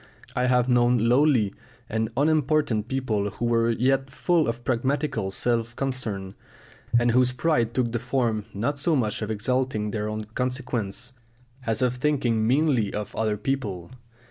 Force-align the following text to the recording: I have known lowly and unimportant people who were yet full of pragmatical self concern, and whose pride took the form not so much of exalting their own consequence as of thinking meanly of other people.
I 0.35 0.45
have 0.45 0.67
known 0.67 0.97
lowly 0.97 1.53
and 1.87 2.09
unimportant 2.17 2.87
people 2.87 3.29
who 3.29 3.45
were 3.45 3.69
yet 3.69 4.09
full 4.09 4.47
of 4.47 4.63
pragmatical 4.65 5.29
self 5.29 5.75
concern, 5.75 6.33
and 6.97 7.11
whose 7.11 7.31
pride 7.31 7.75
took 7.75 7.91
the 7.91 7.99
form 7.99 8.45
not 8.51 8.79
so 8.79 8.95
much 8.95 9.21
of 9.21 9.29
exalting 9.29 9.91
their 9.91 10.09
own 10.09 10.23
consequence 10.33 11.13
as 11.67 11.83
of 11.83 11.97
thinking 11.97 12.47
meanly 12.47 12.91
of 12.91 13.15
other 13.15 13.37
people. 13.37 13.91